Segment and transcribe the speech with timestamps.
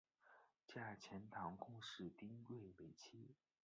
[0.65, 3.35] 嫁钱塘贡士丁睿为妻。